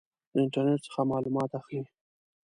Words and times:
د 0.31 0.33
انټرنټ 0.43 0.79
څخه 0.87 1.01
معلومات 1.11 1.49
اخلئ؟ 1.59 1.81